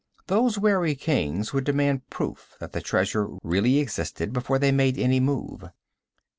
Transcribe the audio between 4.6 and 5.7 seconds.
made any move.